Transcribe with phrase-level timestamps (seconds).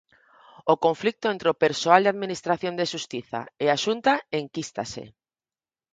[0.73, 5.03] O conflito entre o persoal da Administración de Xustiza e a Xunta enquístase.